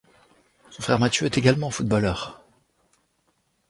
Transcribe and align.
Son 0.71 0.81
frère 0.81 0.97
Mathieu 0.97 1.27
est 1.27 1.37
également 1.37 1.69
footballeur. 1.69 2.41